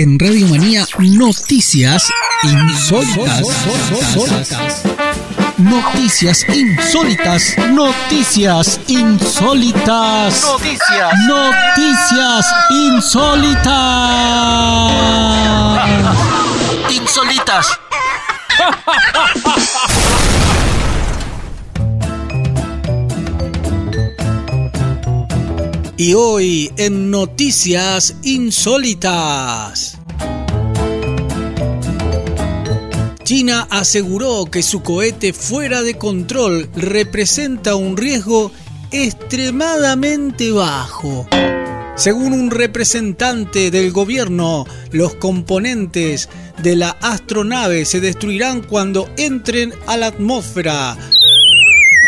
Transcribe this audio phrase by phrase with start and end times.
[0.00, 2.10] en Radio Manía noticias
[2.42, 3.42] insólitas.
[5.58, 13.72] Noticias insólitas, noticias insólitas, noticias, noticias insólitas,
[16.90, 17.66] insólitas.
[26.02, 29.98] Y hoy en Noticias Insólitas.
[33.22, 38.50] China aseguró que su cohete fuera de control representa un riesgo
[38.90, 41.28] extremadamente bajo.
[41.96, 46.30] Según un representante del gobierno, los componentes
[46.62, 50.96] de la astronave se destruirán cuando entren a la atmósfera.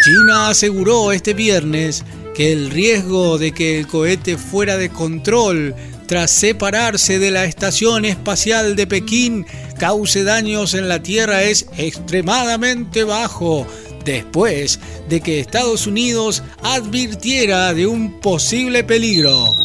[0.03, 2.03] China aseguró este viernes
[2.35, 5.75] que el riesgo de que el cohete fuera de control
[6.07, 9.47] tras separarse de la Estación Espacial de Pekín
[9.79, 13.67] cause daños en la Tierra es extremadamente bajo,
[14.05, 19.62] después de que Estados Unidos advirtiera de un posible peligro.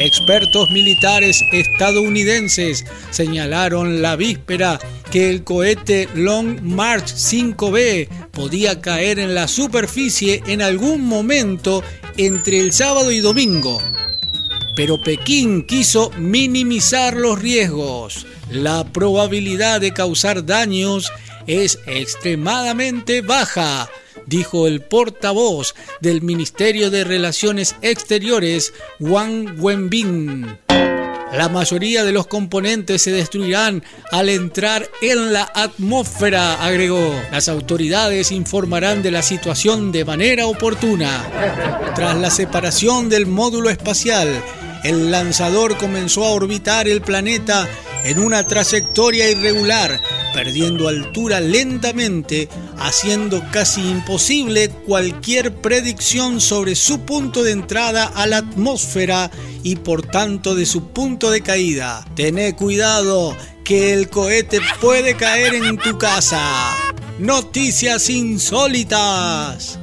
[0.00, 9.34] Expertos militares estadounidenses señalaron la víspera que el cohete Long March 5B podía caer en
[9.34, 11.84] la superficie en algún momento
[12.16, 13.78] entre el sábado y domingo.
[14.74, 18.26] Pero Pekín quiso minimizar los riesgos.
[18.50, 21.12] La probabilidad de causar daños
[21.46, 23.90] es extremadamente baja,
[24.30, 30.46] dijo el portavoz del Ministerio de Relaciones Exteriores, Wang Wenbin.
[31.32, 37.12] La mayoría de los componentes se destruirán al entrar en la atmósfera, agregó.
[37.32, 41.24] Las autoridades informarán de la situación de manera oportuna.
[41.96, 44.28] Tras la separación del módulo espacial,
[44.84, 47.68] el lanzador comenzó a orbitar el planeta
[48.04, 50.00] en una trayectoria irregular,
[50.32, 58.38] perdiendo altura lentamente, haciendo casi imposible cualquier predicción sobre su punto de entrada a la
[58.38, 59.30] atmósfera
[59.62, 62.06] y por tanto de su punto de caída.
[62.14, 66.76] Tené cuidado que el cohete puede caer en tu casa.
[67.18, 69.78] Noticias insólitas.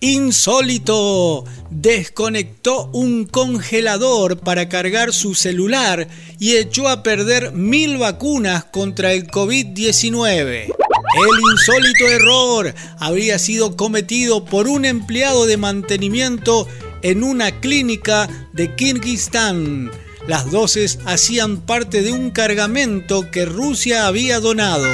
[0.00, 1.44] Insólito.
[1.80, 6.08] Desconectó un congelador para cargar su celular
[6.38, 10.64] y echó a perder mil vacunas contra el COVID-19.
[10.66, 16.68] El insólito error habría sido cometido por un empleado de mantenimiento
[17.00, 19.90] en una clínica de Kirguistán.
[20.28, 24.86] Las dosis hacían parte de un cargamento que Rusia había donado.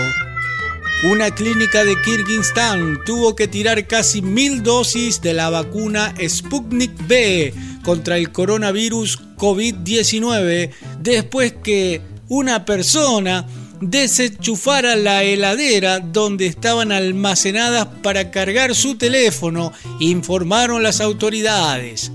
[1.02, 7.52] Una clínica de Kirguistán tuvo que tirar casi mil dosis de la vacuna Sputnik B
[7.84, 10.70] contra el coronavirus COVID-19
[11.00, 13.46] después que una persona
[13.80, 22.10] desenchufara la heladera donde estaban almacenadas para cargar su teléfono, informaron las autoridades.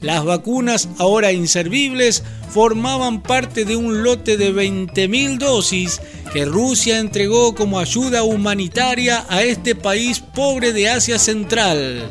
[0.00, 6.00] Las vacunas, ahora inservibles, formaban parte de un lote de 20.000 dosis
[6.32, 12.10] que Rusia entregó como ayuda humanitaria a este país pobre de Asia Central.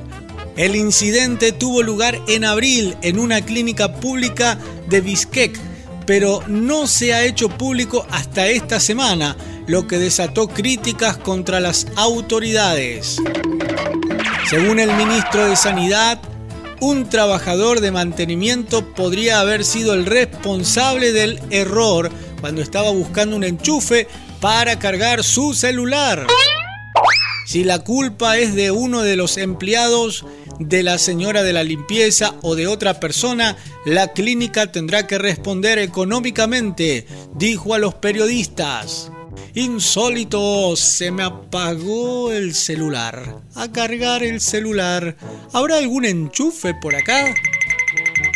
[0.58, 4.58] El incidente tuvo lugar en abril en una clínica pública
[4.88, 5.60] de Bishkek,
[6.06, 9.36] pero no se ha hecho público hasta esta semana,
[9.68, 13.18] lo que desató críticas contra las autoridades.
[14.50, 16.20] Según el ministro de Sanidad,
[16.80, 23.44] un trabajador de mantenimiento podría haber sido el responsable del error cuando estaba buscando un
[23.44, 24.08] enchufe
[24.42, 26.28] para cargar su celular.
[27.46, 30.26] Si la culpa es de uno de los empleados,
[30.60, 35.80] de la señora de la limpieza o de otra persona, la clínica tendrá que responder
[35.80, 39.12] económicamente, dijo a los periodistas.
[39.54, 43.42] Insólito, se me apagó el celular.
[43.56, 45.16] A cargar el celular.
[45.54, 47.34] ¿Habrá algún enchufe por acá?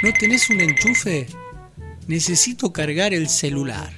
[0.04, 1.28] ¿No tenés un enchufe?
[2.08, 3.92] Necesito cargar el celular.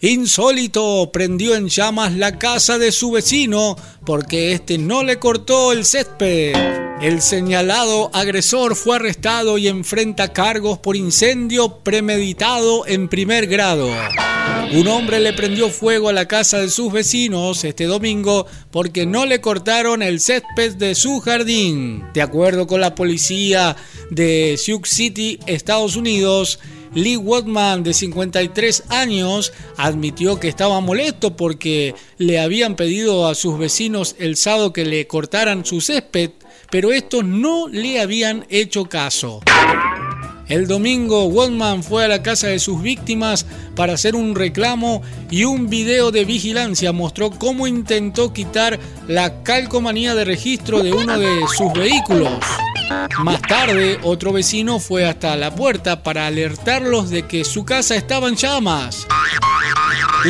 [0.00, 5.84] Insólito prendió en llamas la casa de su vecino porque este no le cortó el
[5.84, 6.52] césped.
[7.02, 13.90] El señalado agresor fue arrestado y enfrenta cargos por incendio premeditado en primer grado.
[14.70, 19.24] Un hombre le prendió fuego a la casa de sus vecinos este domingo porque no
[19.24, 22.04] le cortaron el césped de su jardín.
[22.12, 23.76] De acuerdo con la policía
[24.10, 26.60] de Sioux City, Estados Unidos,
[26.94, 33.58] Lee Watman, de 53 años, admitió que estaba molesto porque le habían pedido a sus
[33.58, 36.32] vecinos el sábado que le cortaran su césped,
[36.70, 39.40] pero estos no le habían hecho caso.
[40.48, 43.44] El domingo, Watman fue a la casa de sus víctimas
[43.76, 50.14] para hacer un reclamo y un video de vigilancia mostró cómo intentó quitar la calcomanía
[50.14, 52.32] de registro de uno de sus vehículos.
[53.18, 58.28] Más tarde, otro vecino fue hasta la puerta para alertarlos de que su casa estaba
[58.28, 59.06] en llamas.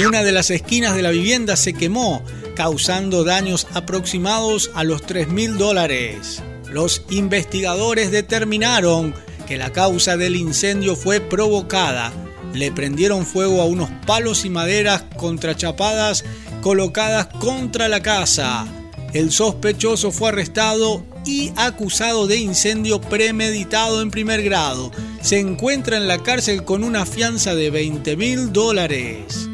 [0.04, 2.24] Una de las esquinas de la vivienda se quemó,
[2.56, 6.42] causando daños aproximados a los 3 mil dólares.
[6.72, 9.14] Los investigadores determinaron
[9.48, 12.12] que la causa del incendio fue provocada.
[12.52, 16.24] Le prendieron fuego a unos palos y maderas contrachapadas
[16.60, 18.66] colocadas contra la casa.
[19.14, 24.92] El sospechoso fue arrestado y acusado de incendio premeditado en primer grado.
[25.22, 29.48] Se encuentra en la cárcel con una fianza de 20 mil dólares.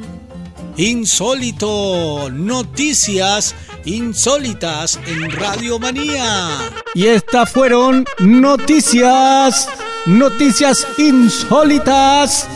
[0.77, 3.55] Insólito, noticias
[3.85, 6.49] insólitas en Radio Manía.
[6.95, 9.69] Y estas fueron noticias,
[10.07, 12.49] noticias insólitas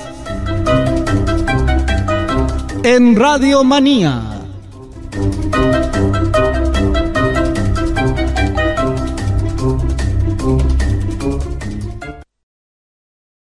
[2.83, 4.23] en Radio Manía.